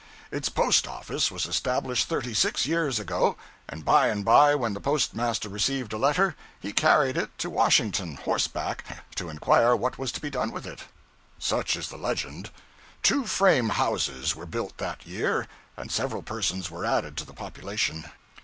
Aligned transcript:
Its 0.31 0.49
post 0.49 0.87
office 0.87 1.29
was 1.29 1.45
established 1.45 2.07
thirty 2.07 2.33
six 2.33 2.65
years 2.65 2.97
ago; 2.99 3.37
and 3.69 3.85
by 3.85 4.07
and 4.07 4.25
by, 4.25 4.55
when 4.55 4.73
the 4.73 4.79
postmaster 4.81 5.47
received 5.47 5.93
a 5.93 5.97
letter, 5.99 6.35
he 6.59 6.71
carried 6.73 7.15
it 7.15 7.29
to 7.37 7.51
Washington, 7.51 8.15
horseback, 8.15 8.83
to 9.13 9.29
inquire 9.29 9.75
what 9.75 9.99
was 9.99 10.11
to 10.11 10.19
be 10.19 10.31
done 10.31 10.51
with 10.51 10.65
it. 10.65 10.85
Such 11.37 11.75
is 11.75 11.89
the 11.89 11.97
legend. 11.97 12.49
Two 13.03 13.27
frame 13.27 13.69
houses 13.69 14.35
were 14.35 14.47
built 14.47 14.75
that 14.79 15.05
year, 15.05 15.45
and 15.77 15.91
several 15.91 16.23
persons 16.23 16.71
were 16.71 16.83
added 16.83 17.15
to 17.17 17.23
the 17.23 17.33
population. 17.35 18.05